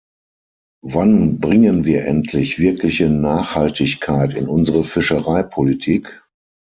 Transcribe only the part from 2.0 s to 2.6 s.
endlich